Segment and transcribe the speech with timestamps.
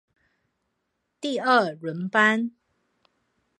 [1.21, 2.53] 第二輪班